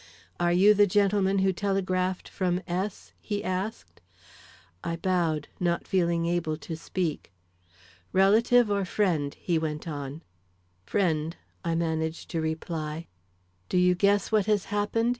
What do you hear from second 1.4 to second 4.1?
who telegraphed from S?" he asked.